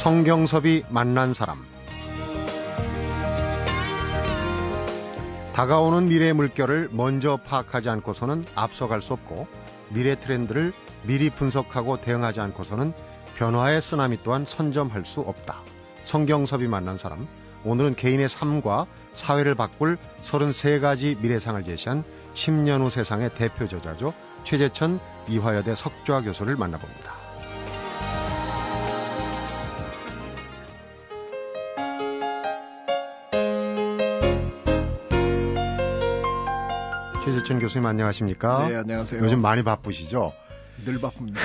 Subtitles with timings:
[0.00, 1.58] 성경섭이 만난 사람
[5.52, 9.46] 다가오는 미래의 물결을 먼저 파악하지 않고서는 앞서갈 수 없고
[9.90, 10.72] 미래 트렌드를
[11.06, 12.94] 미리 분석하고 대응하지 않고서는
[13.36, 15.60] 변화의 쓰나미 또한 선점할 수 없다.
[16.04, 17.28] 성경섭이 만난 사람
[17.64, 24.14] 오늘은 개인의 삶과 사회를 바꿀 33가지 미래상을 제시한 10년 후 세상의 대표 저자죠.
[24.44, 27.09] 최재천 이화여대 석좌 교수를 만나봅니다.
[37.50, 38.68] 최재천 교수님 안녕하십니까?
[38.68, 39.22] 네, 안녕하세요.
[39.24, 40.32] 요즘 많이 바쁘시죠?
[40.84, 41.40] 늘 바쁩니다.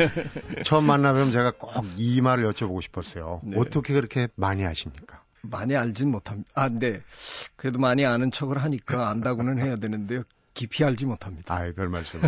[0.64, 3.40] 처음 만나면 제가 꼭 이 말을 여쭤보고 싶었어요.
[3.44, 3.58] 네.
[3.58, 5.22] 어떻게 그렇게 많이 하십니까?
[5.42, 6.50] 많이 알진 못합니다.
[6.54, 7.00] 아, 네.
[7.56, 10.22] 그래도 많이 아는 척을 하니까 안다고는 해야 되는데요.
[10.54, 11.54] 깊이 알지 못합니다.
[11.54, 12.20] 아이, 별 말씀.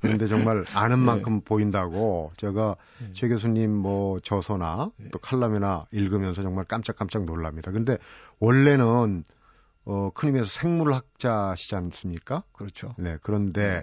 [0.00, 1.04] 그런데 정말 아는 네.
[1.04, 3.10] 만큼 보인다고 제가 네.
[3.14, 5.08] 최 교수님 뭐 저서나 네.
[5.10, 7.72] 또 칼럼이나 읽으면서 정말 깜짝깜짝 놀랍니다.
[7.72, 7.98] 근데
[8.38, 9.24] 원래는
[9.86, 12.42] 어, 큰 의미에서 생물학자시지 않습니까?
[12.52, 12.94] 그렇죠.
[12.98, 13.18] 네.
[13.22, 13.82] 그런데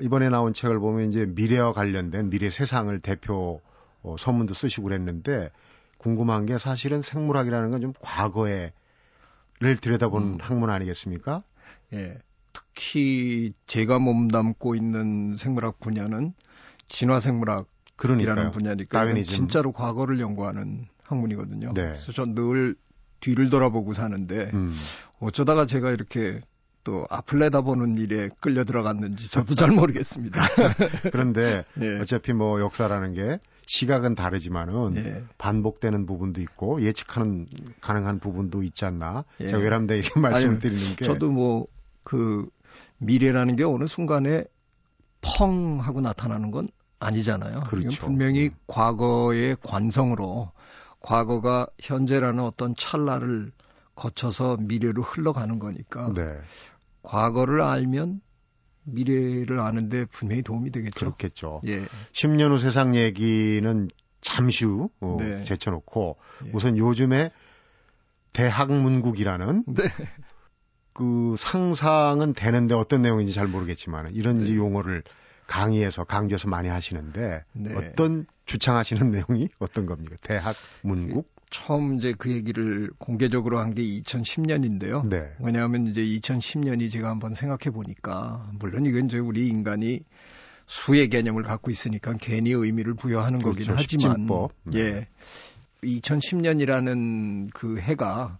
[0.00, 3.60] 이번에 나온 책을 보면 이제 미래와 관련된 미래 세상을 대표
[4.02, 5.50] 어, 서문도 쓰시고 그랬는데
[5.98, 8.72] 궁금한 게 사실은 생물학이라는 건 좀 과거에를
[9.80, 10.38] 들여다보는 음.
[10.40, 11.42] 학문 아니겠습니까?
[11.92, 12.18] 예.
[12.52, 16.32] 특히 제가 몸담고 있는 생물학 분야는
[16.86, 17.66] 진화생물학
[18.02, 18.50] 이라는 그러니까요.
[18.50, 19.34] 분야니까 다윈이즘.
[19.34, 21.72] 진짜로 과거를 연구하는 학문이거든요.
[21.74, 21.82] 네.
[21.88, 22.76] 그래서 전 늘
[23.20, 24.72] 뒤를 돌아보고 사는데 음.
[25.20, 26.40] 어쩌다가 제가 이렇게
[26.84, 30.40] 또 앞을 내다보는 일에 끌려 들어갔는지 저도 잘 모르겠습니다.
[31.10, 31.98] 그런데 예.
[31.98, 35.24] 어차피 뭐 역사라는 게 시각은 다르지만은 예.
[35.38, 37.48] 반복되는 부분도 있고 예측하는
[37.80, 39.24] 가능한 부분도 있지 않나.
[39.40, 39.48] 예.
[39.48, 41.66] 제가 외람돼 이렇게 말씀을 드리는 게 저도 뭐
[42.06, 42.48] 그
[42.98, 44.44] 미래라는 게 어느 순간에
[45.20, 46.68] 펑 하고 나타나는 건
[47.00, 47.60] 아니잖아요.
[47.66, 48.00] 그렇죠.
[48.00, 48.54] 분명히 음.
[48.68, 50.52] 과거의 관성으로
[51.00, 53.50] 과거가 현재라는 어떤 찰나를
[53.96, 56.38] 거쳐서 미래로 흘러가는 거니까 네.
[57.02, 58.20] 과거를 알면
[58.84, 60.94] 미래를 아는데 분명히 도움이 되겠죠.
[60.94, 61.60] 그렇겠죠.
[61.64, 61.84] 예.
[62.12, 63.88] 10년 후 세상 얘기는
[64.20, 65.42] 잠시 후 어, 네.
[65.42, 66.50] 제쳐놓고 예.
[66.52, 67.30] 우선 요즘에
[68.32, 69.84] 대학문국이라는 네.
[70.92, 74.54] 그 상상은 되는데 어떤 내용인지 잘 모르겠지만 이런 네.
[74.54, 75.02] 용어를
[75.46, 77.74] 강의에서 강조해서 많이 하시는데 네.
[77.74, 80.16] 어떤 주창하시는 내용이 어떤 겁니까?
[80.22, 81.35] 대학 문국?
[81.50, 85.08] 처음 이제 그 얘기를 공개적으로 한 게 2010년인데요.
[85.08, 85.32] 네.
[85.40, 90.00] 왜냐하면 이제 2010년이 제가 한번 생각해 보니까 물론 이건 이제 우리 인간이
[90.66, 93.74] 수의 개념을 갖고 있으니까 괜히 의미를 부여하는 거긴 그렇죠.
[93.82, 94.52] 하지만 십진법.
[94.64, 94.78] 네.
[94.78, 95.08] 예.
[95.84, 98.38] 2010년이라는 그 해가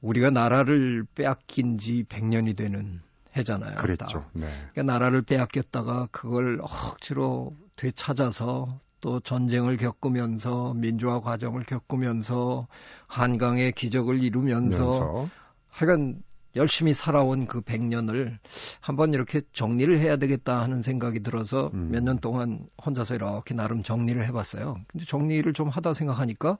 [0.00, 3.00] 우리가 나라를 빼앗긴 지 100년이 되는
[3.36, 3.76] 해잖아요.
[3.76, 4.06] 그랬죠.
[4.06, 4.30] 딱.
[4.32, 4.46] 네.
[4.72, 12.68] 그러니까 나라를 빼앗겼다가 그걸 억지로 되찾아서 또 전쟁을 겪으면서 민주화 과정을 겪으면서
[13.08, 15.28] 한강의 기적을 이루면서 면서
[15.68, 16.22] 하여간
[16.54, 18.38] 열심히 살아온 그 100년을
[18.80, 21.90] 한번 이렇게 정리를 해야 되겠다 하는 생각이 들어서 음.
[21.90, 24.78] 몇년 동안 혼자서 이렇게 나름 정리를 해봤어요.
[24.86, 26.58] 근데 정리를 좀 하다 생각하니까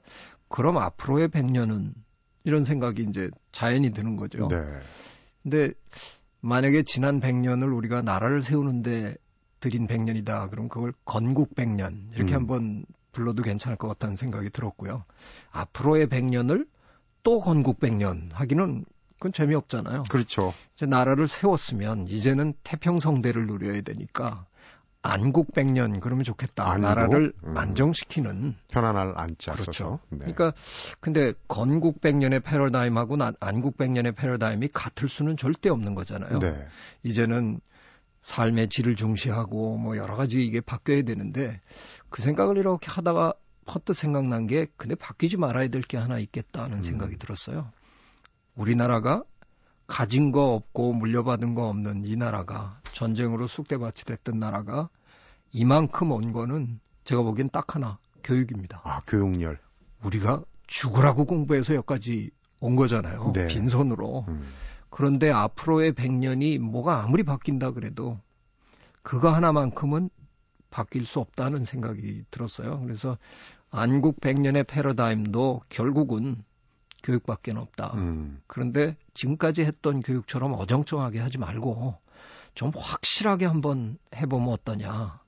[0.49, 1.93] 그럼 앞으로의 100년은
[2.43, 4.49] 이런 생각이 이제 자연히 드는 거죠.
[4.49, 4.57] 네.
[5.43, 5.73] 근데
[6.41, 9.15] 만약에 지난 100년을 우리가 나라를 세우는데
[9.63, 10.49] 들인 100년이다.
[10.49, 12.39] 그럼 그걸 건국 100년 이렇게 음.
[12.39, 15.05] 한번 불러도 괜찮을 것 같다는 생각이 들었고요.
[15.51, 16.67] 앞으로의 100년을
[17.23, 20.03] 또 건국 100년 하기는 그건 재미없잖아요.
[20.09, 20.53] 그렇죠.
[20.75, 24.45] 이제 나라를 세웠으면 이제는 태평성대를 누려야 되니까
[25.01, 26.69] 안국 100년 그러면 좋겠다.
[26.69, 26.81] 안국?
[26.89, 27.57] 나라를 음.
[27.57, 29.99] 안정시키는 편안할 안자 그렇죠.
[30.09, 30.17] 네.
[30.19, 30.51] 그러니까
[30.99, 36.39] 근데 건국 100년의 패러다임하고 나- 안국 100년의 패러다임이 같을 수는 절대 없는 거잖아요.
[36.39, 36.67] 네.
[37.03, 37.61] 이제는
[38.23, 41.59] 삶의 질을 중시하고 뭐 여러 가지 이게 바뀌어야 되는데
[42.09, 43.33] 그 생각을 이렇게 하다가
[43.65, 46.81] 퍼뜩 생각난 게 근데 바뀌지 말아야 될 게 하나 있겠다는 음.
[46.81, 47.71] 생각이 들었어요.
[48.55, 49.23] 우리나라가
[49.87, 54.89] 가진 거 없고 물려받은 거 없는 이 나라가 전쟁으로 쑥대밭이 됐던 나라가
[55.51, 58.81] 이만큼 온 거는 제가 보기엔 딱 하나 교육입니다.
[58.85, 59.59] 아, 교육열.
[60.03, 63.33] 우리가 죽으라고 공부해서 여기까지 온 거잖아요.
[63.35, 63.47] 네.
[63.47, 64.25] 빈손으로.
[64.29, 64.47] 음.
[64.93, 68.19] 그런데 앞으로의 100년이 뭐가 아무리 바뀐다 그래도
[69.01, 70.11] 그거 하나만큼은
[70.69, 72.79] 바뀔 수 없다는 생각이 들었어요.
[72.81, 73.17] 그래서
[73.71, 76.35] 안국 100년의 패러다임도 결국은
[77.01, 77.93] 교육밖에 없다.
[77.95, 78.43] 음.
[78.45, 81.97] 그런데 지금까지 했던 교육처럼 어정쩡하게 하지 말고
[82.53, 85.22] 좀 확실하게 한번 해보면 어떠냐.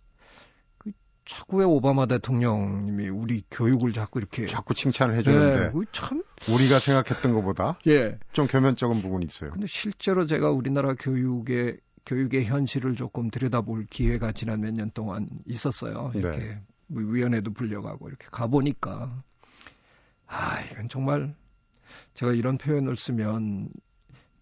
[1.26, 6.24] 그 자꾸 왜 오바마 대통령님이 우리 교육을 자꾸 이렇게 자꾸 칭찬을 해주는데 네, 그참
[6.54, 8.18] 우리가 생각했던 것보다 예.
[8.32, 9.52] 좀 겸연쩍은 부분이 있어요.
[9.52, 16.12] 근데 실제로 제가 우리나라 교육의 교육의 현실을 조금 들여다볼 기회가 지난 몇 년 동안 있었어요.
[16.14, 16.62] 이렇게 네.
[16.88, 19.24] 뭐 위원회도 불려가고 이렇게 가보니까
[20.28, 21.36] 아, 이건 정말
[22.14, 23.70] 제가 이런 표현을 쓰면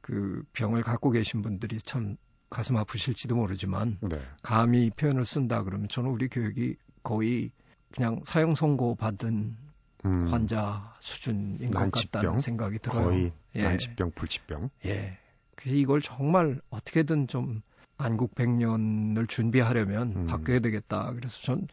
[0.02, 2.18] 그 병을 갖고 계신 분들이 참
[2.54, 4.20] 가슴 아프실지도 모르지만 네.
[4.44, 7.50] 감히 표현을 쓴다 그러면 저는 우리 교육이 거의
[7.92, 9.58] 그냥 사형 선고 받은
[10.06, 13.06] 음, 환자 수준인 것 같다는 생각이 들어요.
[13.06, 13.64] 거의 예.
[13.64, 14.70] 난치병, 불치병.
[14.86, 15.18] 예.
[15.56, 17.64] 그래서 이걸 정말 어떻게든 좀
[17.98, 20.28] 안국 100년을 준비하려면 음.
[20.28, 21.12] 바뀌어야 되겠다.
[21.14, 21.68] 그래서 전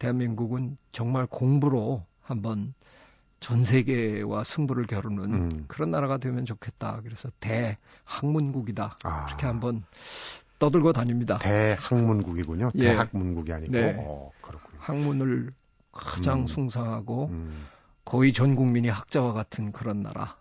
[0.00, 2.74] 대한민국은 정말 공부로 한번
[3.40, 5.64] 전 세계와 승부를 겨루는 음.
[5.68, 7.00] 그런 나라가 되면 좋겠다.
[7.02, 8.98] 그래서 대학문국이다.
[9.04, 9.26] 아.
[9.28, 9.84] 이렇게 한번
[10.58, 11.38] 떠들고 다닙니다.
[11.38, 12.70] 대학문국이군요.
[12.76, 12.92] 예.
[12.92, 13.72] 대학문국이 아니고.
[13.72, 13.96] 네.
[13.98, 14.80] 어, 그렇군요.
[14.80, 15.52] 학문을
[15.92, 16.46] 가장 음.
[16.46, 17.66] 숭상하고 음.
[18.04, 20.36] 거의 전 국민이 학자와 같은 그런 나라.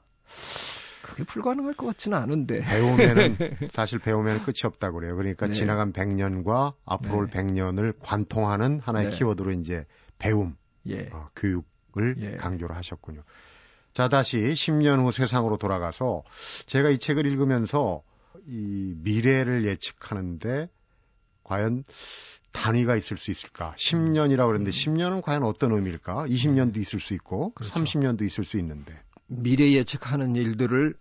[1.01, 2.61] 그게 불가능할 것 같지는 않은데.
[2.61, 3.37] 배우면은
[3.69, 5.15] 사실 배우면 끝이 없다고 그래요.
[5.15, 5.53] 그러니까 네.
[5.53, 9.15] 지나간 100년과 앞으로 올 100년을 관통하는 하나의 네.
[9.15, 9.85] 키워드로 이제
[10.17, 10.55] 배움,
[10.87, 11.09] 예.
[11.11, 11.65] 어, 교육
[11.97, 12.31] 을 예.
[12.37, 13.23] 강조를 하셨군요.
[13.93, 16.23] 자, 다시 10년 후 세상으로 돌아가서
[16.65, 18.03] 제가 이 책을 읽으면서
[18.45, 20.69] 이 미래를 예측하는데
[21.43, 21.85] 과연
[22.51, 23.75] 단위가 있을 수 있을까?
[23.77, 26.27] 10년이라고 그랬는데 10년은 과연 어떤 의미일까?
[26.27, 27.73] 20년도 있을 수 있고 그렇죠.
[27.75, 28.97] 30년도 있을 수 있는데.
[29.27, 30.95] 미래 예측하는 일들을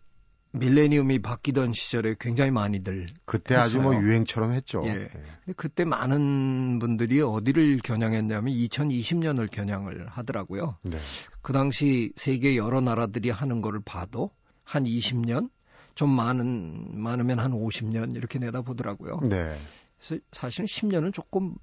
[0.54, 3.64] 밀레니엄이 바뀌던 시절에 굉장히 많이들 그때 했어요.
[3.64, 4.82] 아주 뭐 유행처럼 했죠.
[4.84, 4.94] 예.
[4.94, 5.08] 네.
[5.08, 10.76] 근데 그때 많은 분들이 어디를 겨냥했냐면 2020년을 겨냥을 하더라고요.
[10.84, 10.96] 네.
[11.42, 14.30] 그 당시 세계 여러 나라들이 하는 거를 봐도
[14.62, 15.50] 한 20년,
[15.94, 19.20] 좀 많은 많으면 한 50년 이렇게 내다보더라고요.
[19.28, 19.56] 네.
[19.98, 21.54] 그래서 사실은 10년은 조금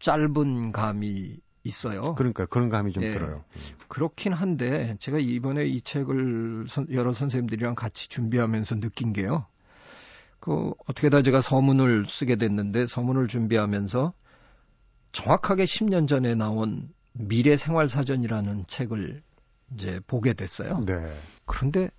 [0.00, 2.14] 짧은 감이 있어요.
[2.14, 3.42] 그러니까 그런 감이 좀 예, 들어요.
[3.88, 9.46] 그렇긴 한데 제가 이번에 이 책을 선, 여러 선생님들이랑 같이 준비하면서 느낀 게요.
[10.40, 14.12] 그 어떻게다 제가 서문을 쓰게 됐는데 서문을 준비하면서
[15.12, 19.22] 정확하게 10년 전에 나온 미래 생활 사전이라는 책을
[19.74, 20.84] 이제 보게 됐어요.
[20.84, 20.94] 네.
[21.46, 21.90] 그런데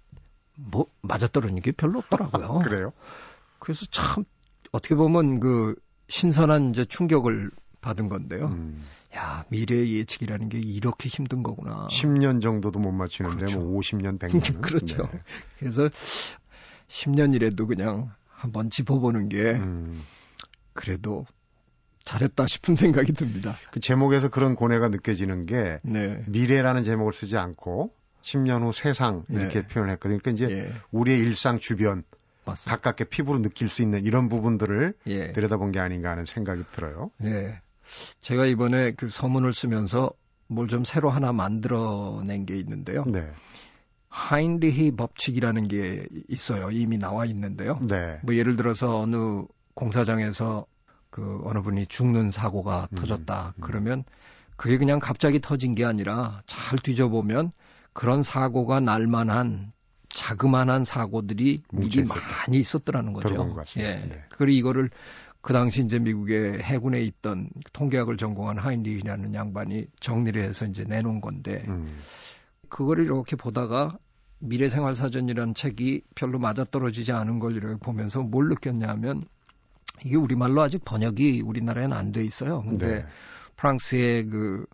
[0.56, 2.60] 뭐 맞아떨어진 게 별로 없더라고요.
[2.64, 2.94] 그래요?
[3.60, 4.26] 그래서 참
[4.72, 5.76] 어떻게 보면 그
[6.08, 7.50] 신선한 이제 충격을
[7.82, 8.48] 받은 건데요.
[8.48, 8.86] 음.
[9.16, 11.88] 야, 미래 예측이라는 게 이렇게 힘든 거구나.
[11.90, 13.60] 10년 정도도 못 맞추는데 그렇죠.
[13.60, 14.60] 뭐 50년, 100년.
[14.62, 15.04] 그렇죠.
[15.04, 15.20] 네.
[15.60, 15.90] 그래서
[16.88, 20.04] 10년이라도 그냥 한번 짚어보는 게 음.
[20.74, 21.26] 그래도
[22.04, 23.56] 잘했다 싶은 생각이 듭니다.
[23.72, 26.24] 그 제목에서 그런 고뇌가 느껴지는 게 네.
[26.28, 27.92] 미래라는 제목을 쓰지 않고
[28.22, 29.68] 10년 후 세상 이렇게 네.
[29.68, 30.20] 표현을 했거든요.
[30.20, 30.74] 그러니까 이제 예.
[30.92, 32.04] 우리의 일상 주변
[32.46, 32.76] 맞습니다.
[32.76, 35.32] 가깝게 피부로 느낄 수 있는 이런 부분들을 예.
[35.32, 37.12] 들여다본 게 아닌가 하는 생각이 들어요.
[37.24, 37.60] 예.
[38.22, 40.12] 제가 이번에 그 서문을 쓰면서
[40.48, 43.04] 뭘 좀 새로 하나 만들어낸 게 있는데요.
[43.06, 43.28] 네.
[44.10, 46.72] 하인리히 법칙이라는 게 있어요.
[46.72, 47.80] 이미 나와 있는데요.
[47.88, 48.20] 네.
[48.24, 49.44] 뭐 예를 들어서 어느
[49.74, 50.66] 공사장에서
[51.10, 53.54] 그 어느 분이 죽는 사고가 음, 터졌다.
[53.58, 53.62] 음.
[53.62, 54.04] 그러면
[54.56, 57.52] 그게 그냥 갑자기 터진 게 아니라 잘 뒤져보면
[57.94, 59.74] 그런 사고가 날 만한
[60.10, 62.20] 자그마한 사고들이 미리 있었다.
[62.48, 63.56] 많이 있었더라는 거죠.
[63.78, 63.82] 예.
[63.82, 64.24] 네.
[64.30, 64.90] 그리고 이거를
[65.46, 71.64] 그 당시 이제 미국의 해군에 있던 통계학을 전공한 하인리라는 양반이 정리를 해서 이제 내놓은 건데
[71.68, 72.00] 음.
[72.68, 73.96] 그거를 이렇게 보다가
[74.40, 79.24] 미래생활사전이라는 책이 별로 맞아떨어지지 않은 걸 이렇게 보면서 뭘 느꼈냐면
[80.04, 82.64] 이게 우리말로 아직 번역이 우리나라에는 안 돼 있어요.
[82.64, 83.06] 근데 네.
[83.56, 84.66] 프랑스의 그,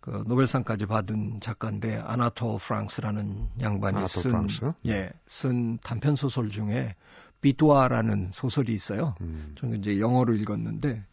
[0.00, 4.72] 그 노벨상까지 받은 작가인데 아나토 프랑스라는 양반이 쓴, 프랑스?
[4.88, 6.96] 예, 쓴 단편 소설 중에
[7.40, 9.14] 비투아라는 소설이 있어요.
[9.20, 9.54] 음.
[9.58, 11.04] 저는 이제 영어로 읽었는데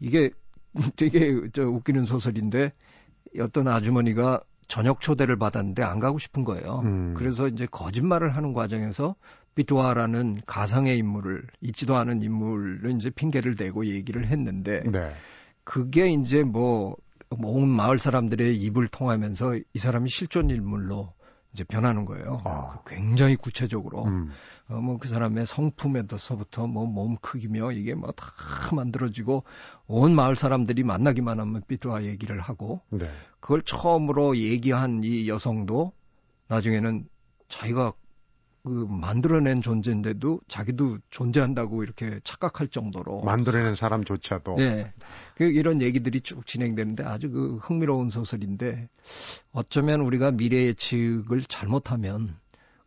[0.00, 0.30] 이게
[0.96, 2.72] 되게 저 웃기는 소설인데
[3.40, 6.80] 어떤 아주머니가 저녁 초대를 받았는데 안 가고 싶은 거예요.
[6.84, 7.14] 음.
[7.14, 9.16] 그래서 이제 거짓말을 하는 과정에서
[9.54, 15.12] 비투아라는 가상의 인물을 잊지도 않은 인물을 이제 핑계를 대고 얘기를 했는데 네.
[15.64, 16.96] 그게 이제 뭐
[17.40, 21.12] 온 마을 사람들의 입을 통하면서 이 사람이 실존 인물로
[21.52, 22.40] 이제 변하는 거예요.
[22.44, 22.78] 아.
[22.86, 24.04] 굉장히 구체적으로.
[24.04, 24.30] 음.
[24.72, 28.26] 어, 뭐 그 사람의 성품에서부터 뭐 몸 크기며 이게 뭐 다
[28.74, 29.44] 만들어지고
[29.86, 33.10] 온 마을 사람들이 만나기만 하면 삐뚤아 얘기를 하고 네.
[33.40, 35.92] 그걸 처음으로 얘기한 이 여성도
[36.48, 37.06] 나중에는
[37.48, 37.92] 자기가
[38.64, 44.92] 그 만들어낸 존재인데도 자기도 존재한다고 이렇게 착각할 정도로 만들어낸 사람조차도 네.
[45.34, 48.88] 그 이런 얘기들이 쭉 진행되는데 아주 그 흥미로운 소설인데
[49.52, 52.36] 어쩌면 우리가 미래 예측을 잘못하면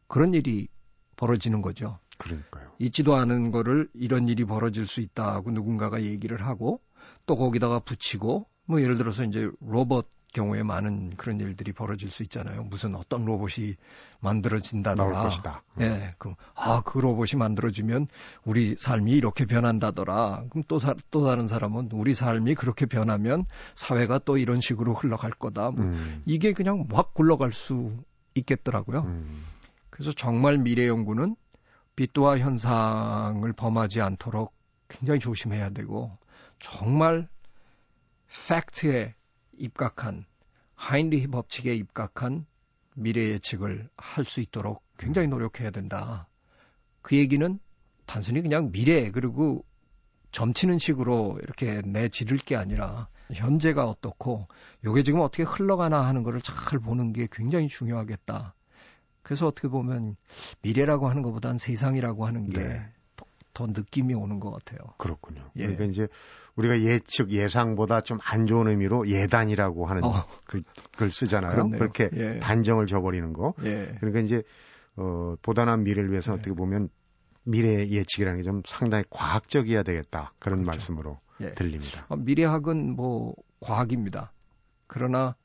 [0.07, 0.69] 그런 일이
[1.15, 1.99] 벌어지는 거죠.
[2.17, 2.71] 그러니까요.
[2.79, 6.81] 있지도 않은 거를 이런 일이 벌어질 수 있다고 누군가가 얘기를 하고
[7.25, 12.63] 또 거기다가 붙이고 뭐 예를 들어서 이제 로봇 경우에 많은 그런 일들이 벌어질 수 있잖아요.
[12.65, 13.75] 무슨 어떤 로봇이
[14.19, 15.09] 만들어진다더라.
[15.09, 15.63] 나올 것이다.
[15.79, 18.07] 예, 네, 그럼 아, 그 로봇이 만들어지면
[18.43, 20.45] 우리 삶이 이렇게 변한다더라.
[20.49, 23.45] 그럼 또, 사, 또 다른 사람은 우리 삶이 그렇게 변하면
[23.75, 25.71] 사회가 또 이런 식으로 흘러갈 거다.
[25.71, 26.21] 뭐 음.
[26.25, 27.93] 이게 그냥 막 굴러갈 수
[28.35, 29.03] 있겠더라고요.
[29.03, 29.45] 음.
[29.95, 31.37] 그래서 정말 미래 연구는
[31.95, 34.53] 비또와 현상을 범하지 않도록
[34.89, 36.11] 굉장히 조심해야 되고
[36.59, 37.29] 정말
[38.27, 39.15] 팩트에
[39.53, 40.25] 입각한
[40.75, 42.45] 하인리히 법칙에 입각한
[42.93, 46.27] 미래 예측을 할 수 있도록 굉장히 노력해야 된다.
[47.01, 47.57] 그 얘기는
[48.05, 49.63] 단순히 그냥 미래 그리고
[50.33, 54.49] 점치는 식으로 이렇게 내지를 게 아니라 현재가 어떻고
[54.83, 58.54] 요게 지금 어떻게 흘러가나 하는 거를 잘 보는 게 굉장히 중요하겠다.
[59.25, 60.17] 그래서 어떻게 보면
[60.61, 62.91] 미래라고 하는 것보다는 세상이라고 하는 게더 네.
[63.55, 64.77] 더 느낌이 오는 것 같아요.
[64.97, 65.49] 그렇군요.
[65.55, 65.63] 예.
[65.63, 66.07] 그러니까 이제
[66.55, 70.13] 우리가 예측 예상보다 좀 안 좋은 의미로 예단이라고 하는 어.
[70.45, 70.61] 글,
[70.95, 71.53] 글 쓰잖아요.
[71.53, 71.79] 그렇네요.
[71.79, 72.39] 그렇게 예.
[72.39, 73.55] 단정을 줘버리는 거.
[73.63, 73.95] 예.
[73.99, 74.43] 그러니까 이제
[74.95, 76.39] 어, 보다난 미래를 위해서 는 예.
[76.41, 76.89] 어떻게 보면
[77.45, 80.77] 미래 예측이라는 게 좀 상당히 과학적이어야 되겠다 그런 그렇죠.
[80.77, 81.55] 말씀으로 예.
[81.55, 82.05] 들립니다.
[82.09, 84.31] 어, 미래학은 뭐 과학입니다.
[84.85, 85.35] 그러나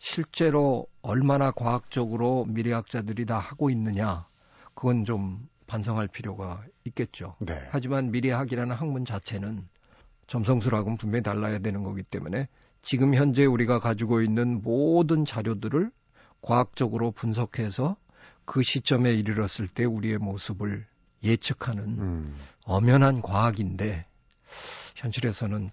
[0.00, 4.26] 실제로 얼마나 과학적으로 미래학자들이 다 하고 있느냐
[4.74, 7.36] 그건 좀 반성할 필요가 있겠죠.
[7.38, 7.68] 네.
[7.70, 9.68] 하지만 미래학이라는 학문 자체는
[10.26, 12.48] 점성술하고는 분명히 달라야 되는 거기 때문에
[12.80, 15.92] 지금 현재 우리가 가지고 있는 모든 자료들을
[16.40, 17.96] 과학적으로 분석해서
[18.46, 20.86] 그 시점에 이르렀을 때 우리의 모습을
[21.22, 22.36] 예측하는 음.
[22.64, 24.06] 엄연한 과학인데
[24.96, 25.70] 현실에서는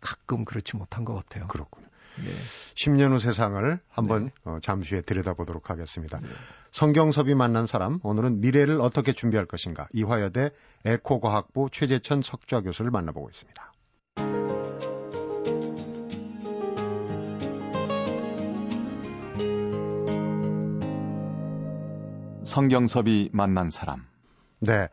[0.00, 1.46] 가끔 그렇지 못한 것 같아요.
[1.48, 1.89] 그렇군요.
[2.18, 2.30] 네.
[2.74, 4.30] 10년 후 세상을 한번 네.
[4.44, 6.20] 어, 잠시 후에 들여다보도록 하겠습니다.
[6.20, 6.28] 네.
[6.72, 10.50] 성경섭이 만난 사람, 오늘은 미래를 어떻게 준비할 것인가, 이화여대
[10.84, 13.72] 에코과학부 최재천 석좌 교수를 만나보고 있습니다.
[22.44, 24.04] 성경섭이 만난 사람.
[24.60, 24.88] 네.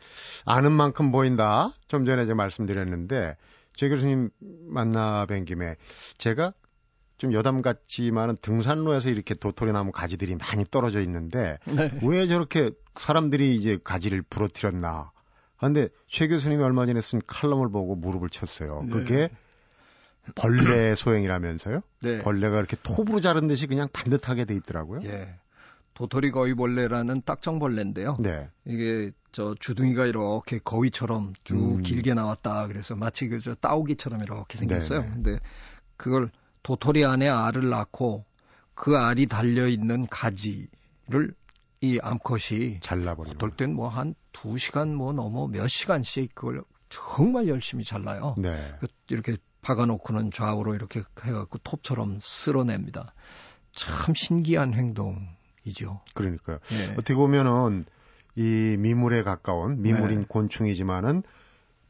[0.46, 1.72] 아는 만큼 보인다.
[1.88, 3.36] 좀 전에 이제 말씀드렸는데,
[3.76, 5.76] 제 교수님 만나 뵌 김에
[6.18, 6.54] 제가
[7.18, 11.92] 좀 여담 같지만은 등산로에서 이렇게 도토리 나무 가지들이 많이 떨어져 있는데, 네.
[12.04, 15.12] 왜 저렇게 사람들이 이제 가지를 부러뜨렸나.
[15.60, 18.84] 근데 최 교수님이 얼마 전에 쓴 칼럼을 보고 무릎을 쳤어요.
[18.86, 18.92] 네.
[18.92, 19.30] 그게
[20.36, 21.82] 벌레 소행이라면서요?
[22.02, 22.22] 네.
[22.22, 25.02] 벌레가 이렇게 톱으로 자른 듯이 그냥 반듯하게 돼 있더라고요.
[25.06, 25.36] 예.
[25.96, 28.18] 도토리 거위벌레라는 딱정벌레인데요.
[28.20, 28.48] 네.
[28.66, 31.82] 이게 저 주둥이가 이렇게 거위처럼 쭉 음.
[31.82, 32.68] 길게 나왔다.
[32.68, 35.02] 그래서 마치 그저 따오기처럼 이렇게 생겼어요.
[35.02, 35.14] 네네.
[35.14, 35.40] 근데
[35.96, 36.30] 그걸
[36.68, 38.26] 도토리 안에 알을 낳고
[38.76, 41.34] 그 알이 달려 있는 가지를
[41.80, 47.48] 이 암컷이 잘라버리고 어떨 땐 뭐 한 두 시간 뭐 넘어 몇 시간씩 그걸 정말
[47.48, 48.36] 열심히 잘라요.
[48.38, 48.76] 네.
[49.08, 53.14] 이렇게 박아놓고는 좌우로 이렇게 해갖고 톱처럼 쓸어냅니다.
[53.72, 55.26] 참 신기한 행동.
[55.64, 56.02] 이죠.
[56.16, 56.60] 그러니까요.
[56.68, 56.94] 네.
[56.94, 57.86] 어떻게 보면은
[58.36, 60.26] 이 미물에 가까운 미물인 네.
[60.28, 61.24] 곤충이지만은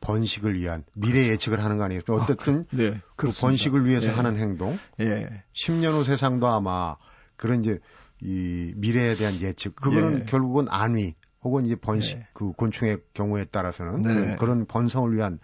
[0.08, 2.22] 번식을 위한 미래 예측을 하는 거 아니겠습니까?
[2.22, 4.14] 아, 어쨌든 아, 네, 그 번식을 위해서 네.
[4.14, 4.80] 하는 행동.
[5.02, 5.44] 예.
[5.54, 6.96] 10년 후 세상도 아마
[7.36, 7.80] 그런 이제
[8.22, 10.26] 이 미래에 대한 예측 그거는 예.
[10.26, 12.28] 결국은 안위 혹은 이제 번식 예.
[12.34, 14.36] 그 곤충의 경우에 따라서는 네.
[14.38, 15.40] 그런 번성을 위한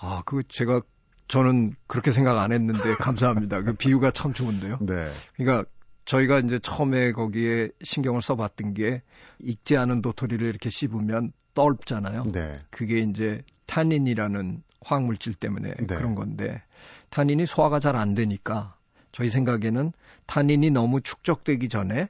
[0.00, 0.80] 아, 그 제가
[1.26, 3.62] 저는 그렇게 생각 안 했는데 감사합니다.
[3.62, 4.78] 그 비유가 참 좋은데요.
[4.80, 5.08] 네.
[5.36, 5.68] 그러니까
[6.04, 9.02] 저희가 이제 처음에 거기에 신경을 써봤던 게
[9.40, 11.32] 익지 않은 도토리를 이렇게 씹으면
[11.64, 12.24] 떫잖아요.
[12.32, 12.52] 네.
[12.70, 15.86] 그게 이제 타닌이라는 화학물질 때문에 네.
[15.86, 16.62] 그런 건데
[17.10, 18.74] 타닌이 소화가 잘 안 되니까
[19.12, 19.92] 저희 생각에는
[20.26, 22.08] 타닌이 너무 축적되기 전에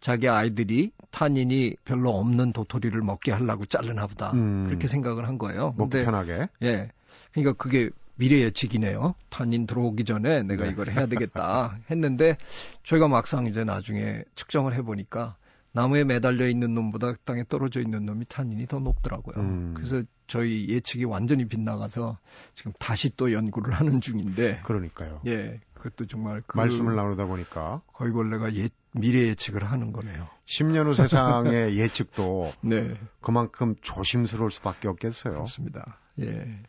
[0.00, 4.32] 자기 아이들이 타닌이 별로 없는 도토리를 먹게 하려고 자르나 보다.
[4.32, 4.64] 음.
[4.66, 5.74] 그렇게 생각을 한 거예요.
[5.76, 6.48] 먹기 편하게.
[6.62, 6.90] 예.
[7.32, 9.14] 그러니까 그게 미래 예측이네요.
[9.28, 10.70] 탄인 들어오기 전에 내가 네.
[10.70, 12.36] 이걸 해야 되겠다 했는데
[12.84, 15.36] 저희가 막상 이제 나중에 측정을 해보니까
[15.78, 19.36] 나무에 매달려 있는 놈보다 땅에 떨어져 있는 놈이 탄닌이 더 높더라고요.
[19.36, 19.74] 음.
[19.76, 22.18] 그래서 저희 예측이 완전히 빗나가서
[22.54, 24.62] 지금 다시 또 연구를 하는 중인데.
[24.64, 25.20] 그러니까요.
[25.26, 30.26] 예, 그것도 정말 그 말씀을 나누다 보니까 거의 벌레가 예, 미래 예측을 하는 거네요.
[30.46, 32.98] 10년 후 세상의 예측도 네.
[33.20, 35.34] 그만큼 조심스러울 수밖에 없겠어요.
[35.34, 36.00] 그렇습니다.
[36.18, 36.60] 예.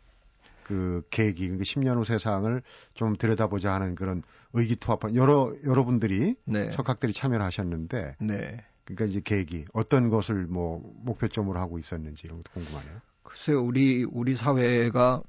[0.62, 2.62] 그 계기, 그 10년 후 세상을
[2.94, 6.70] 좀 들여다보자 하는 그런 의기투합한 여러 여러분들이 네.
[6.70, 8.64] 석학들이 참여를 하셨는데, 네.
[8.94, 13.00] 그러니까 이제 계기 어떤 것을 뭐 목표점으로 하고 있었는지 이런 것도 궁금하네요.
[13.22, 15.22] 글쎄요, 우리 우리 사회가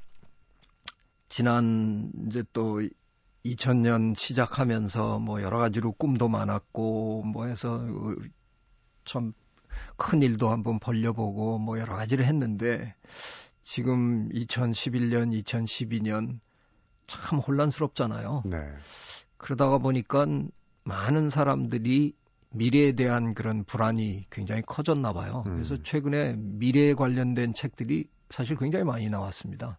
[1.29, 2.81] 지난 이제 또
[3.45, 7.87] 2000년 시작하면서 뭐 여러 가지로 꿈도 많았고 뭐 해서
[9.05, 9.33] 참
[9.97, 12.95] 큰 일도 한번 벌려보고 뭐 여러 가지를 했는데
[13.63, 16.39] 지금 2011년, 2012년
[17.07, 18.43] 참 혼란스럽잖아요.
[18.45, 18.73] 네.
[19.37, 20.25] 그러다가 보니까
[20.83, 22.15] 많은 사람들이
[22.51, 25.43] 미래에 대한 그런 불안이 굉장히 커졌나 봐요.
[25.47, 25.53] 음.
[25.55, 29.77] 그래서 최근에 미래에 관련된 책들이 사실 굉장히 많이 나왔습니다.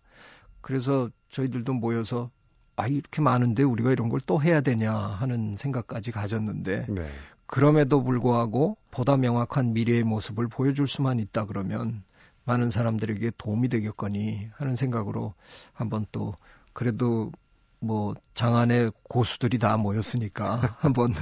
[0.60, 2.30] 그래서 저희들도 모여서
[2.76, 7.08] 아 이렇게 많은데 우리가 이런 걸 또 해야 되냐 하는 생각까지 가졌는데 네.
[7.46, 12.02] 그럼에도 불구하고 보다 명확한 미래의 모습을 보여줄 수만 있다 그러면
[12.44, 15.34] 많은 사람들에게 도움이 되겠거니 하는 생각으로
[15.74, 16.34] 한번 또
[16.72, 17.30] 그래도
[17.78, 21.12] 뭐 장안의 고수들이 다 모였으니까 한번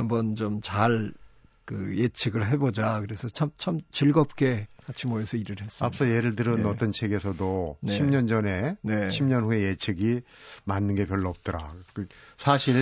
[0.00, 1.12] 한번 좀 잘
[1.70, 2.98] 그 예측을 해보자.
[3.00, 5.86] 그래서 참 참 즐겁게 같이 모여서 일을 했습니다.
[5.86, 6.68] 앞서 예를 들은 네.
[6.68, 7.96] 어떤 책에서도 네.
[7.96, 9.08] 10년 전에 네.
[9.08, 10.22] 10년 후에 예측이
[10.64, 11.74] 맞는 게 별로 없더라.
[11.94, 12.74] 그 사실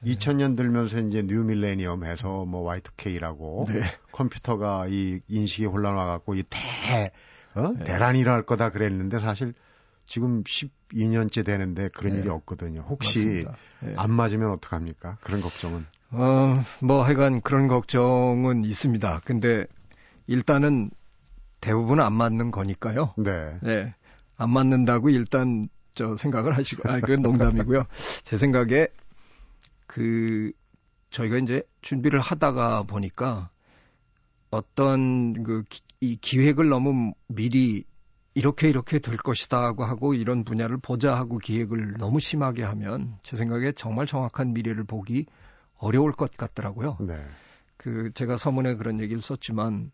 [0.00, 0.14] 네.
[0.14, 3.82] 2000년 들면서 이제 new millennium 해서 뭐 Y2K라고 네.
[4.12, 7.10] 컴퓨터가 이 인식이 혼란 와 갖고 이 대,
[7.54, 7.74] 어?
[7.76, 7.84] 네.
[7.84, 9.52] 대란이 일어날 거다 그랬는데 사실
[10.06, 12.20] 지금 12년째 되는데 그런 네.
[12.20, 12.84] 일이 없거든요.
[12.88, 13.46] 혹시.
[13.80, 13.94] 네.
[13.96, 15.18] 안 맞으면 어떡합니까?
[15.20, 15.86] 그런 걱정은.
[16.10, 19.22] 어, 뭐 하여간 그런 걱정은 있습니다.
[19.24, 19.66] 근데
[20.26, 20.90] 일단은
[21.60, 23.14] 대부분 안 맞는 거니까요.
[23.16, 23.58] 네.
[23.62, 23.94] 네.
[24.36, 27.86] 안 맞는다고 일단 저 생각을 하시고, 아, 그건 농담이고요.
[28.24, 28.88] 제 생각에
[29.86, 30.52] 그
[31.10, 33.50] 저희가 이제 준비를 하다가 보니까
[34.50, 35.64] 어떤 그
[36.02, 37.84] 이 기획을 너무 미리
[38.34, 43.72] 이렇게 이렇게 될 것이다고 하고 이런 분야를 보자 하고 기획을 너무 심하게 하면 제 생각에
[43.72, 45.26] 정말 정확한 미래를 보기
[45.78, 46.96] 어려울 것 같더라고요.
[47.00, 47.14] 네.
[47.76, 49.90] 그 제가 서문에 그런 얘기를 썼지만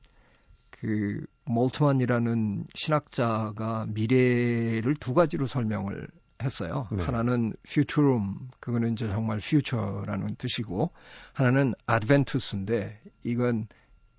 [0.70, 6.06] 그 몰트만이라는 신학자가 미래를 두 가지로 설명을
[6.42, 6.86] 했어요.
[6.92, 7.02] 네.
[7.02, 10.92] 하나는 futurum 그거는 이제 정말 future라는 뜻이고
[11.32, 13.66] 하나는 adventus인데 이건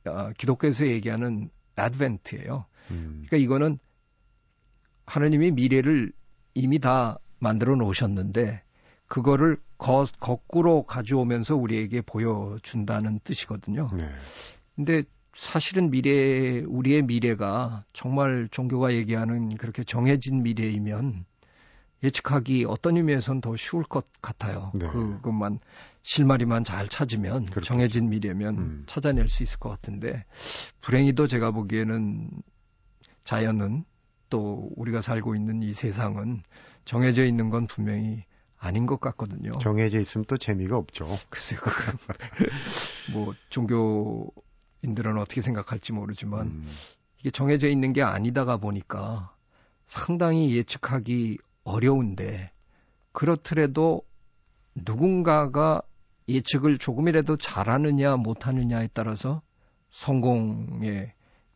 [0.06, 1.50] 어, 기독교에서 얘기하는
[1.80, 2.66] advent예요.
[2.92, 3.24] 음.
[3.28, 3.80] 그러니까 이거는
[5.10, 6.12] 하나님이 미래를
[6.54, 8.62] 이미 다 만들어 놓으셨는데
[9.08, 13.90] 그거를 거, 거꾸로 가져오면서 우리에게 보여준다는 뜻이거든요.
[13.98, 14.08] 네.
[14.76, 21.26] 근데 사실은 미래, 우리의 미래가 정말 종교가 얘기하는 그렇게 정해진 미래이면
[22.04, 24.72] 예측하기 어떤 의미에선 더 쉬울 것 같아요.
[24.76, 24.88] 네.
[24.88, 25.60] 그것만
[26.04, 27.62] 실마리만 잘 찾으면 그렇겠죠.
[27.62, 28.84] 정해진 미래면 음.
[28.86, 30.24] 찾아낼 수 있을 것 같은데
[30.82, 32.30] 불행히도 제가 보기에는
[33.24, 33.86] 자연은
[34.30, 36.44] 또 우리가 살고 있는 이 세상은
[36.86, 38.24] 정해져 있는 건 분명히
[38.58, 39.52] 아닌 것 같거든요.
[39.60, 41.06] 정해져 있으면 또 재미가 없죠.
[41.30, 41.60] 글쎄요.
[43.14, 46.68] 뭐 종교인들은 어떻게 생각할지 모르지만 음.
[47.20, 49.34] 이게 정해져 있는 게 아니다가 보니까
[49.86, 52.52] 상당히 예측하기 어려운데
[53.12, 54.04] 그렇더라도
[54.76, 55.82] 누군가가
[56.28, 59.42] 예측을 조금이라도 잘하느냐 못하느냐에 따라서
[59.90, 61.14] 성공의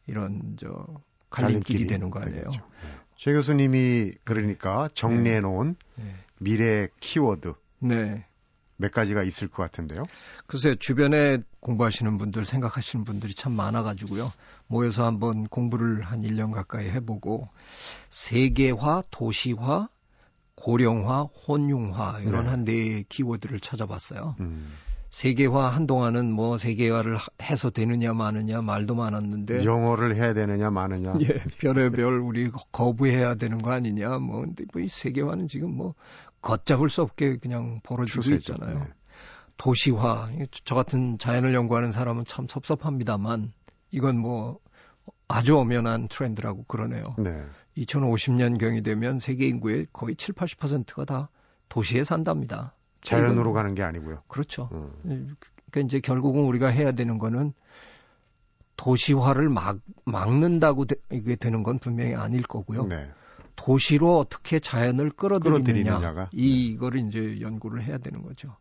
[0.07, 0.86] 이런 저
[1.33, 2.43] 갈림길이 되는 거 아니에요.
[2.43, 2.61] 되겠죠.
[2.81, 2.89] 네.
[3.17, 6.15] 최 교수님이 그러니까 정리해 놓은 네.
[6.39, 8.25] 미래 키워드 네.
[8.77, 10.03] 몇 가지가 있을 것 같은데요.
[10.45, 14.31] 글쎄요, 주변에 공부하시는 분들, 생각하시는 분들이 참 많아가지고요.
[14.67, 17.47] 모여서 한번 공부를 한 1년 가까이 해보고,
[18.09, 19.87] 세계화, 도시화,
[20.55, 22.49] 고령화, 혼용화, 이런 네.
[22.49, 24.35] 한네 키워드를 찾아봤어요.
[24.39, 24.73] 음.
[25.13, 31.13] 세계화 한동안은 뭐 세계화를 하- 해서 되느냐 마느냐 말도 많았는데, 영어를 해야 되느냐 마느냐.
[31.21, 35.93] 예, 별의별 우리 거부해야 되는 거 아니냐, 뭐, 근데 뭐이 세계화는 지금 뭐,
[36.41, 38.54] 걷잡을 수 없게 그냥 벌어지고 추세죠.
[38.54, 38.80] 있잖아요.
[38.80, 38.86] 네.
[39.58, 40.30] 도시화.
[40.65, 43.52] 저 같은 자연을 연구하는 사람은 참 섭섭합니다만
[43.91, 44.58] 이건 뭐
[45.28, 47.15] 아주 엄연한 트렌드라고 그러네요.
[47.19, 47.39] 네.
[47.78, 51.30] 2050년 경이 되면 세계 인구의 거의 7, 80%가 다
[51.69, 52.73] 도시에 산답니다.
[53.03, 54.23] 자연으로 이건- 가는 게 아니고요.
[54.27, 54.69] 그렇죠.
[54.71, 55.35] 음.
[55.71, 57.53] 그러니까 이제 결국은 우리가 해야 되는 거는
[58.75, 62.85] 도시화를 막 막는다고 되, 이게 되는 건 분명히 아닐 거고요.
[62.87, 63.09] 네.
[63.55, 66.29] 도시로 어떻게 자연을 끌어들이느냐 끌어들이느냐가.
[66.31, 68.55] 이거를 이제 연구를 해야 되는 거죠.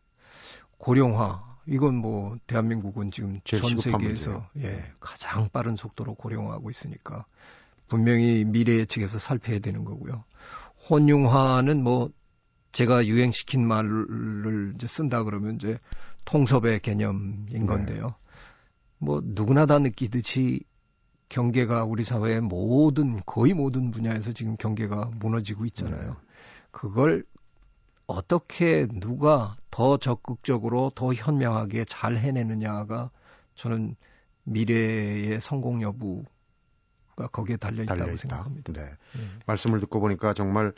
[0.77, 4.47] 고령화 이건 뭐 대한민국은 지금 전 세계에서.
[4.57, 7.25] 예 가장 빠른 속도로 고령화하고 있으니까
[7.87, 10.23] 분명히 미래 예측에서 살펴야 되는 거고요.
[10.89, 12.09] 혼용화는 뭐
[12.73, 15.77] 제가 유행시킨 말을 이제 쓴다 그러면 이제
[16.25, 17.65] 통섭의 개념인 네.
[17.65, 18.15] 건데요.
[18.97, 20.63] 뭐 누구나 다 느끼듯이
[21.29, 26.09] 경계가 우리 사회의 모든 거의 모든 분야에서 지금 경계가 무너지고 있잖아요.
[26.09, 26.17] 네.
[26.71, 27.23] 그걸
[28.07, 33.09] 어떻게 누가 더 적극적으로 더 현명하게 잘 해내느냐가
[33.55, 33.95] 저는
[34.43, 38.21] 미래의 성공 여부가 거기에 달려 있다고 달려 있다.
[38.21, 38.73] 생각합니다.
[38.73, 38.91] 네.
[39.15, 39.39] 음.
[39.45, 40.73] 말씀을 듣고 보니까 정말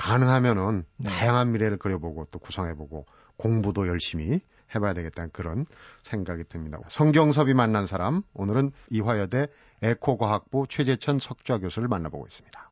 [0.00, 1.10] 가능하면은 네.
[1.10, 3.04] 다양한 미래를 그려보고 또 구상해보고
[3.36, 4.40] 공부도 열심히
[4.74, 5.66] 해봐야 되겠다는 그런
[6.04, 6.78] 생각이 듭니다.
[6.88, 9.48] 성경섭이 만난 사람 오늘은 이화여대
[9.82, 12.70] 에코과학부 최재천 석좌 교수를 만나보고 있습니다.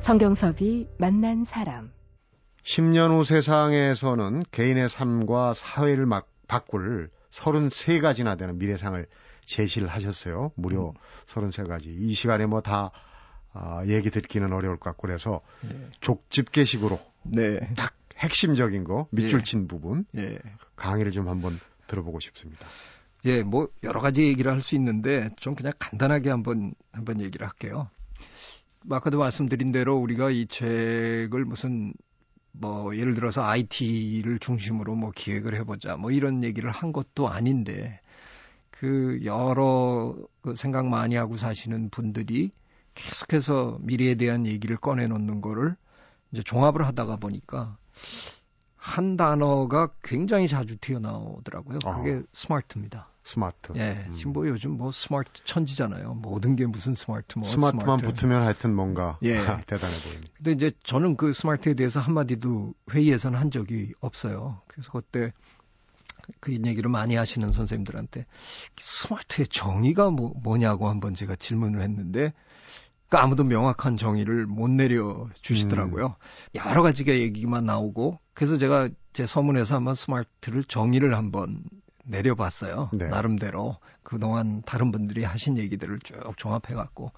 [0.00, 1.90] 성경섭이 만난 사람
[2.64, 9.06] 10년 후 세상에서는 개인의 삶과 사회를 막 바꿀 33가지나 되는 미래상을
[9.44, 10.52] 제시를 하셨어요.
[10.56, 10.94] 무려 음.
[11.26, 11.86] 33가지.
[11.86, 12.92] 이 시간에 뭐 다
[13.54, 15.90] 아, 얘기 듣기는 어려울 것 같고 그래서 네.
[16.00, 17.60] 족집게식으로 네.
[17.76, 19.42] 딱 핵심적인 거 밑줄 예.
[19.42, 20.38] 친 부분 예.
[20.76, 22.66] 강의를 좀 한번 들어보고 싶습니다.
[23.24, 27.88] 예, 뭐 여러 가지 얘기를 할 수 있는데 좀 그냥 간단하게 한번 한번 얘기를 할게요.
[28.90, 31.92] 아까도 말씀드린 대로 우리가 이 책을 무슨
[32.52, 38.00] 뭐 예를 들어서 IT를 중심으로 뭐 기획을 해보자 뭐 이런 얘기를 한 것도 아닌데
[38.82, 42.50] 그 여러 그 생각 많이 하고 사시는 분들이
[42.96, 45.76] 계속해서 미래에 대한 얘기를 꺼내놓는 거를
[46.32, 47.76] 이제 종합을 하다가 보니까
[48.74, 51.78] 한 단어가 굉장히 자주 튀어나오더라고요.
[51.78, 52.22] 그게 어.
[52.32, 53.06] 스마트입니다.
[53.22, 53.72] 스마트.
[53.76, 54.10] 예, 음.
[54.10, 56.14] 지금 뭐 요즘 뭐 스마트 천지잖아요.
[56.14, 58.06] 모든 게 무슨 스마트 뭐 스마트만 스마트.
[58.08, 59.34] 붙으면 하여튼 뭔가 예.
[59.64, 60.28] 대단해 보입니다.
[60.38, 64.60] 근데 이제 저는 그 스마트에 대해서 한마디도 회의에서는 한 적이 없어요.
[64.66, 65.32] 그래서 그때
[66.40, 68.26] 그 얘기를 많이 하시는 선생님들한테
[68.76, 72.32] 스마트의 정의가 뭐, 뭐냐고 한번 제가 질문을 했는데
[73.08, 76.06] 그러니까 아무도 명확한 정의를 못 내려 주시더라고요.
[76.06, 76.66] 음.
[76.66, 81.62] 여러 가지가 얘기만 나오고 그래서 제가 제 서문에서 한번 스마트를 정의를 한번
[82.04, 82.90] 내려봤어요.
[82.94, 83.08] 네.
[83.08, 87.12] 나름대로 그동안 다른 분들이 하신 얘기들을 쭉 종합해 갖고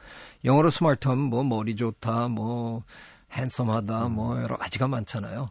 [0.44, 2.82] 영어로 스마트하면 뭐 머리 좋다, 뭐
[3.32, 4.12] 핸섬하다, 음.
[4.12, 5.50] 뭐 여러 가지가 많잖아요.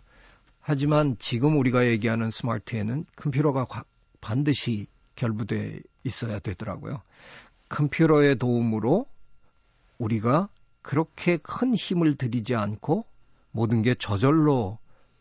[0.66, 3.68] 하지만 지금 우리가 얘기하는 스마트에는 컴퓨터가
[4.22, 7.02] 반드시 결부돼 있어야 되더라고요.
[7.68, 9.06] 컴퓨터의 도움으로
[9.98, 10.48] 우리가
[10.82, 13.06] 그렇게 큰 힘을 들이지 않고
[13.52, 14.80] 모든 게 저절로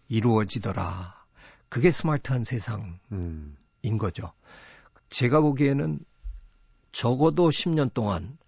[0.08, 1.20] 이루어지더라.
[1.68, 3.56] 그게 스마트한 세상인 음.
[3.98, 4.32] 거죠.
[5.08, 5.98] 제가 보기에는
[6.92, 8.38] 적어도 10년 동안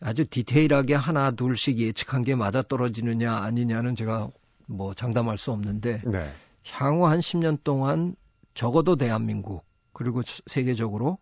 [0.00, 4.30] 아주 디테일하게 하나 둘씩 예측한 게 맞아 떨어지느냐 아니냐는 제가
[4.72, 6.30] 뭐 장담할 수 없는데 네.
[6.70, 8.16] 향후 한 10년 동안
[8.54, 11.18] 적어도 대한민국 그리고 세계적으로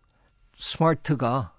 [0.57, 1.53] 스마트가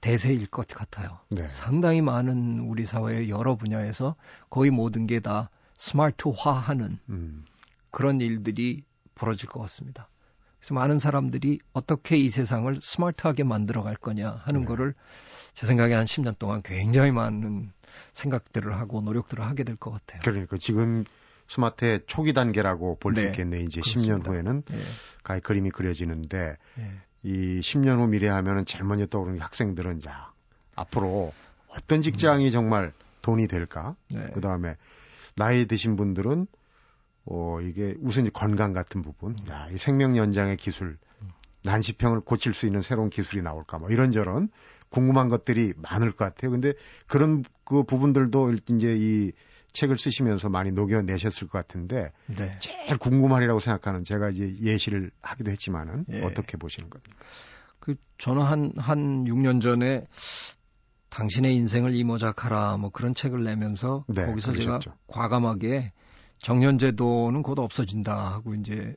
[0.00, 1.18] 대세일 것 같아요.
[1.30, 1.46] 네.
[1.46, 4.16] 상당히 많은 우리 사회의 여러 분야에서
[4.50, 5.50] 거의 모든 게 다
[5.82, 7.44] 스마트화하는 음.
[7.90, 8.84] 그런 일들이
[9.14, 10.08] 벌어질 것 같습니다.
[10.58, 14.66] 그래서 많은 사람들이 어떻게 이 세상을 스마트하게 만들어 갈 거냐 하는 네.
[14.66, 14.94] 거를
[15.54, 17.72] 제 생각에 한 10년 동안 굉장히 많은
[18.12, 20.20] 생각들을 하고 노력들을 하게 될 것 같아요.
[20.24, 21.04] 그러니까 지금
[21.48, 23.28] 스마트의 초기 단계라고 볼수 네.
[23.28, 23.60] 있겠네.
[23.60, 24.16] 이제 그렇습니다.
[24.16, 24.78] 10년 후에는 네.
[25.22, 26.92] 가히 그림이 그려지는데 네.
[27.24, 30.32] 이 10년 후 미래 하면은 제일 먼저 떠오르는 학생들은 자
[30.74, 31.32] 앞으로
[31.68, 32.50] 어떤 직장이 음.
[32.50, 33.96] 정말 돈이 될까?
[34.10, 34.28] 네.
[34.34, 34.76] 그 다음에
[35.36, 36.46] 나이 드신 분들은
[37.24, 39.48] 어 이게 우선 건강 같은 부분, 음.
[39.50, 40.98] 야, 이 생명 연장의 기술,
[41.64, 43.78] 난시병을 고칠 수 있는 새로운 기술이 나올까?
[43.78, 44.48] 뭐 이런저런
[44.92, 46.50] 궁금한 것들이 많을 것 같아요.
[46.52, 46.74] 근데
[47.06, 49.32] 그런 그 부분들도 이제 이
[49.72, 52.56] 책을 쓰시면서 많이 녹여내셨을 것 같은데 네.
[52.60, 56.22] 제일 궁금하리라고 생각하는 제가 이제 예시를 하기도 했지만은 예.
[56.22, 57.16] 어떻게 보시는 겁니까?
[57.80, 60.06] 그 저는 한한 6년 전에
[61.08, 64.78] 당신의 인생을 이모작하라 뭐 그런 책을 내면서 네, 거기서 그러셨죠.
[64.80, 65.92] 제가 과감하게
[66.38, 68.94] 정년제도는 곧 없어진다 하고 이제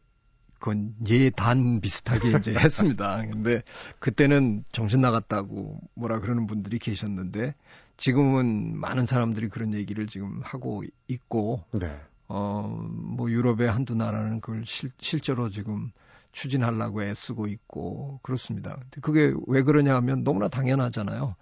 [0.65, 3.17] 그건 예단 비슷하게 이제 했습니다.
[3.31, 3.61] 근데
[3.99, 7.53] 그때는 정신 나갔다고 뭐라 그러는 분들이 계셨는데
[7.97, 11.95] 지금은 많은 사람들이 그런 얘기를 지금 하고 있고, 네.
[12.27, 15.91] 어, 뭐 유럽의 한두 나라는 그걸 실, 실제로 지금
[16.31, 18.79] 추진하려고 애쓰고 있고, 그렇습니다.
[19.03, 21.35] 그게 왜 그러냐 하면 너무나 당연하잖아요.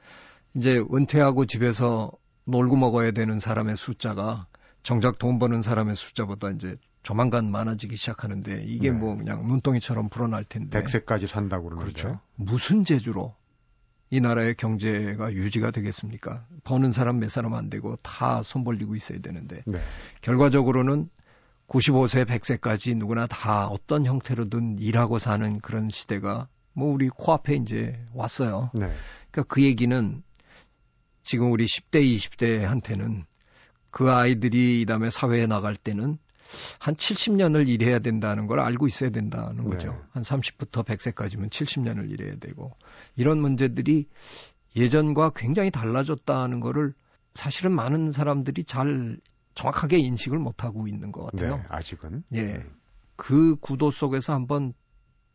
[0.56, 2.12] 이제 은퇴하고 집에서
[2.44, 4.48] 놀고 먹어야 되는 사람의 숫자가
[4.84, 8.98] 정작 돈 버는 사람의 숫자보다 이제 조만간 많아지기 시작하는데 이게 네.
[8.98, 10.82] 뭐 그냥 눈덩이처럼 불어날 텐데.
[10.82, 11.92] 100세까지 산다고 그러는데.
[11.94, 12.20] 그렇죠.
[12.36, 13.36] 무슨 재주로
[14.10, 16.46] 이 나라의 경제가 유지가 되겠습니까?
[16.64, 19.80] 버는 사람 몇 사람 안 되고 다 손 벌리고 있어야 되는데 네.
[20.22, 21.10] 결과적으로는
[21.68, 28.70] 95세, 100세까지 누구나 다 어떤 형태로든 일하고 사는 그런 시대가 뭐 우리 코앞에 이제 왔어요.
[28.74, 28.92] 네.
[29.32, 30.24] 그러니까 그 얘기는
[31.24, 33.24] 지금 우리 10대, 20대한테는
[33.92, 36.18] 그 아이들이 이 다음에 사회에 나갈 때는
[36.80, 39.92] 한 70년을 일해야 된다는 걸 알고 있어야 된다는 거죠.
[39.92, 39.98] 네.
[40.12, 42.72] 한 30부터 100세까지면 70년을 일해야 되고
[43.16, 44.08] 이런 문제들이
[44.76, 46.94] 예전과 굉장히 달라졌다는 거를
[47.36, 49.18] 사실은 많은 사람들이 잘
[49.56, 51.58] 정확하게 인식을 못 하고 있는 것 같아요.
[51.58, 52.24] 네, 아직은.
[52.34, 52.56] 예.
[52.56, 52.72] 음.
[53.16, 54.74] 그 구도 속에서 한번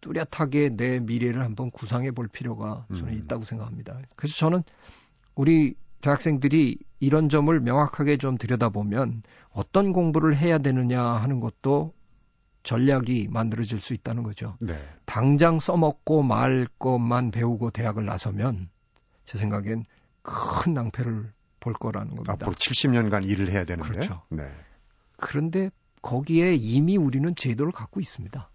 [0.00, 3.18] 뚜렷하게 내 미래를 한번 구상해 볼 필요가 저는 음.
[3.18, 4.00] 있다고 생각합니다.
[4.16, 4.62] 그래서 저는
[5.34, 11.94] 우리 대학생들이 이런 점을 명확하게 좀 들여다보면 어떤 공부를 해야 되느냐 하는 것도
[12.62, 14.56] 전략이 만들어질 수 있다는 거죠.
[14.60, 14.78] 네.
[15.04, 18.68] 당장 써먹고 말 것만 배우고 대학을 나서면
[19.24, 19.84] 제 생각엔
[20.22, 22.32] 큰 낭패를 볼 거라는 겁니다.
[22.32, 23.90] 앞으로 70년간 일을 해야 되는데.
[23.90, 24.22] 그렇죠.
[24.28, 24.50] 네.
[25.16, 25.70] 그런데
[26.02, 28.50] 거기에 이미 우리는 제도를 갖고 있습니다.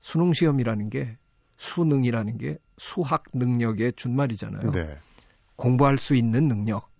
[0.00, 1.16] 수능 시험이라는 게
[1.56, 4.72] 수능이라는 게 수학 능력의 준말이잖아요.
[4.72, 4.98] 네.
[5.56, 6.91] 공부할 수 있는 능력.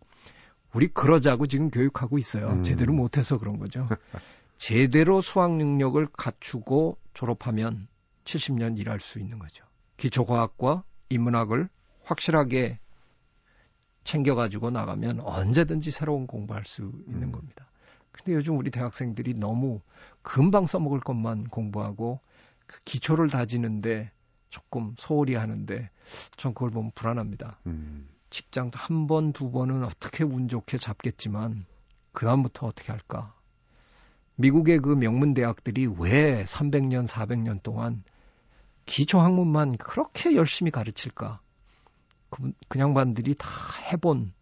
[0.74, 2.48] 우리 그러자고 지금 교육하고 있어요.
[2.48, 2.62] 음.
[2.62, 3.88] 제대로 못해서 그런 거죠.
[4.58, 7.88] 제대로 수학 능력을 갖추고 졸업하면
[8.24, 9.64] 70년 일할 수 있는 거죠.
[9.96, 11.68] 기초과학과 인문학을
[12.04, 12.78] 확실하게
[14.04, 17.32] 챙겨가지고 나가면 언제든지 새로운 공부할 수 있는 음.
[17.32, 17.66] 겁니다.
[18.10, 19.80] 근데 요즘 우리 대학생들이 너무
[20.22, 22.20] 금방 써먹을 것만 공부하고
[22.66, 24.10] 그 기초를 다지는데
[24.48, 25.90] 조금 소홀히 하는데
[26.36, 27.58] 전 그걸 보면 불안합니다.
[27.66, 28.08] 음.
[28.32, 31.66] 직장 한 번, 두 번은 어떻게 운 좋게 잡겠지만
[32.12, 33.34] 그다음부터 어떻게 할까?
[34.36, 38.02] 미국의 그 명문 대학들이 왜 300년, 400년 동안
[38.86, 41.40] 기초 학문만 그렇게 열심히 가르칠까?
[42.30, 43.48] 그, 그 양반들이 다
[43.92, 44.32] 해본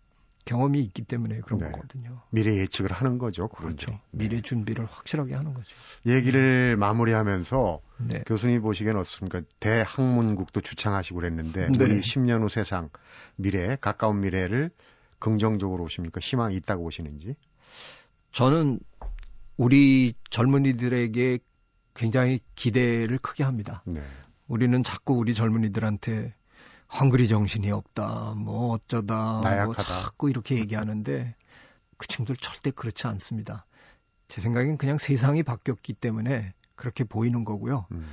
[0.44, 1.70] 경험이 있기 때문에 그런 네.
[1.70, 2.22] 거거든요.
[2.31, 3.48] 미래 예측을 하는 거죠.
[3.48, 3.98] 그렇죠.
[4.11, 5.76] 미래 준비를 확실하게 하는 거죠.
[6.07, 8.22] 얘기를 마무리하면서 네.
[8.26, 9.42] 교수님 보시기엔 어떻습니까?
[9.61, 11.85] 대학문국도 주창하시고 그랬는데 네.
[11.85, 12.88] 우리 10년 후 세상
[13.37, 14.70] 미래 가까운 미래를
[15.18, 16.20] 긍정적으로 보십니까?
[16.20, 17.37] 희망이 있다고 보시는지?
[18.33, 18.81] 저는
[19.57, 21.38] 우리 젊은이들에게
[21.94, 23.83] 굉장히 기대를 크게 합니다.
[23.85, 24.03] 네.
[24.48, 26.35] 우리는 자꾸 우리 젊은이들한테
[26.98, 29.83] 헝그리 정신이 없다, 뭐 어쩌다, 뭐 나약하다.
[30.03, 31.35] 자꾸 이렇게 얘기하는데
[31.96, 33.66] 그 친구들 절대 그렇지 않습니다.
[34.29, 37.87] 제 생각엔 그냥 세상이 바뀌었기 때문에 그렇게 보이는 거고요.
[37.92, 38.07] 음.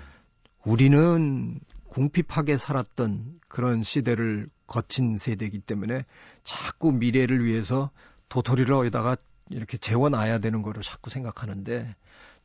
[0.66, 1.60] 우리는
[1.90, 6.04] 궁핍하게 살았던 그런 시대를 거친 세대이기 때문에
[6.44, 7.90] 자꾸 미래를 위해서
[8.30, 9.16] 도토리를 어디다가
[9.50, 11.96] 이렇게 재워놔야 되는 거를 자꾸 생각하는데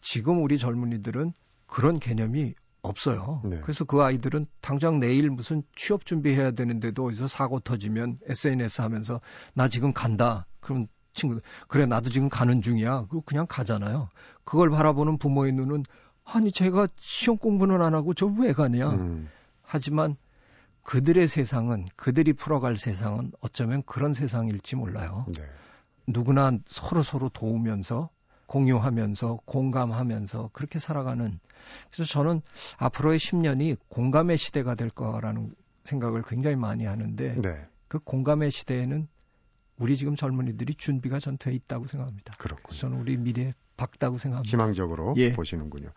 [0.01, 1.33] 지금 우리 젊은이들은
[1.67, 3.41] 그런 개념이 없어요.
[3.45, 3.61] 네.
[3.61, 9.21] 그래서 그 아이들은 당장 내일 무슨 취업 준비해야 되는데도 어디서 사고 터지면 SNS 하면서
[9.55, 10.47] 나 지금 간다.
[10.61, 13.07] 그럼 친구들 그래 나도 지금 가는 중이야.
[13.09, 14.09] 그리고 그냥 가잖아요.
[14.45, 15.85] 그걸 바라보는 부모의 눈은
[16.25, 18.91] 아니 제가 시험 공부는 안 하고 저 왜 가냐.
[18.91, 19.29] 음.
[19.63, 20.17] 하지만
[20.83, 25.25] 그들의 세상은 그들이 풀어갈 세상은 어쩌면 그런 세상일지 몰라요.
[25.37, 25.45] 네.
[26.09, 28.11] 누구나 서로 서로 도우면서
[28.47, 31.39] 공유하면서 공감하면서 그렇게 살아가는
[31.93, 32.43] 그래서 저는
[32.79, 37.65] 앞으로의 10년이 공감의 시대가 될 거라는 생각을 굉장히 많이 하는데 네.
[37.89, 39.09] 그 공감의 시대에는
[39.79, 42.35] 우리 지금 젊은이들이 준비가 전돼 있다고 생각합니다.
[42.39, 42.79] 그렇군요.
[42.79, 44.51] 저는 우리 미래 밝다고 생각합니다.
[44.51, 45.33] 희망적으로 예.
[45.33, 45.91] 보시는군요.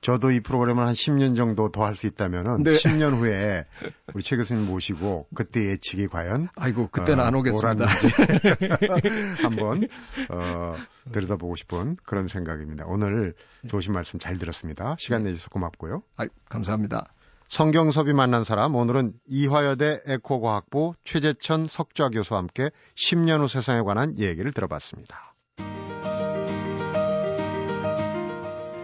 [0.00, 2.72] 저도 이 프로그램을 한 10년 정도 더 할 수 있다면은 네.
[2.72, 3.64] 10년 후에
[4.14, 7.86] 우리 최 교수님 모시고 그때 예측이 과연 아이고 그때는 어, 안 오겠습니다.
[9.42, 9.88] 한번
[10.30, 10.74] 어,
[11.12, 12.84] 들여다보고 싶은 그런 생각입니다.
[12.86, 13.34] 오늘
[13.68, 14.96] 좋으신 말씀 잘 들었습니다.
[14.98, 16.02] 시간 내주셔서 고맙고요.
[16.16, 17.12] 아이, 감사합니다.
[17.48, 24.52] 성경섭이 만난 사람 오늘은 이화여대 에코과학부 최재천 석좌 교수와 함께 10년 후 세상에 관한 얘기를
[24.52, 25.27] 들어봤습니다.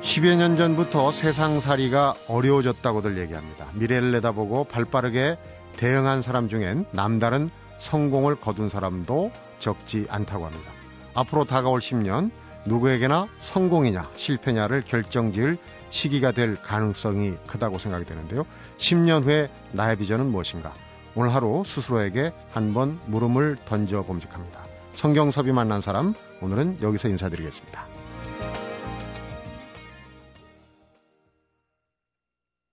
[0.04, 3.68] 10여 년 전부터 세상살이가 어려워졌다고들 얘기합니다.
[3.72, 5.38] 미래를 내다보고 발빠르게
[5.78, 10.70] 대응한 사람 중엔 남다른 성공을 거둔 사람도 적지 않다고 합니다.
[11.14, 12.30] 앞으로 다가올 10년
[12.66, 15.56] 누구에게나 성공이냐 실패냐를 결정지을
[15.88, 18.44] 시기가 될 가능성이 크다고 생각이 되는데요.
[18.76, 20.74] 10년 후에 나의 비전은 무엇인가?
[21.14, 24.64] 오늘 하루 스스로에게 한번 물음을 던져 봄직합니다.
[24.92, 28.03] 성경섭이 만난 사람 오늘은 여기서 인사드리겠습니다.